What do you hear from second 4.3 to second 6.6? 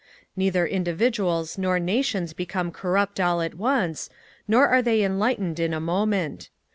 nor are they enlightened in a moment.